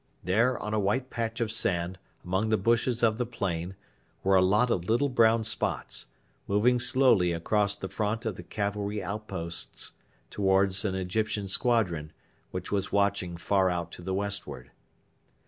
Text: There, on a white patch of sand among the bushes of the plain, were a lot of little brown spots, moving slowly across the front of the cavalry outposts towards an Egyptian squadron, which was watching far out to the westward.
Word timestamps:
There, 0.23 0.57
on 0.57 0.73
a 0.73 0.79
white 0.79 1.11
patch 1.11 1.41
of 1.41 1.51
sand 1.51 1.99
among 2.25 2.49
the 2.49 2.57
bushes 2.57 3.03
of 3.03 3.19
the 3.19 3.25
plain, 3.27 3.75
were 4.23 4.33
a 4.35 4.41
lot 4.41 4.71
of 4.71 4.85
little 4.89 5.09
brown 5.09 5.43
spots, 5.43 6.07
moving 6.47 6.79
slowly 6.79 7.33
across 7.33 7.75
the 7.75 7.87
front 7.87 8.25
of 8.25 8.35
the 8.35 8.41
cavalry 8.41 9.03
outposts 9.03 9.91
towards 10.31 10.83
an 10.85 10.95
Egyptian 10.95 11.47
squadron, 11.47 12.13
which 12.49 12.71
was 12.71 12.91
watching 12.91 13.37
far 13.37 13.69
out 13.69 13.91
to 13.91 14.01
the 14.01 14.15
westward. 14.15 14.71